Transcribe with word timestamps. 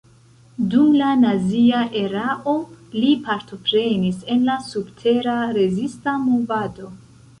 Dum 0.69 0.87
la 1.01 1.09
nazia 1.23 1.81
erao 1.99 2.55
li 2.95 3.11
partoprenis 3.27 4.19
en 4.37 4.49
la 4.51 4.57
subtera 4.71 5.37
rezista 5.61 6.17
movado. 6.27 6.91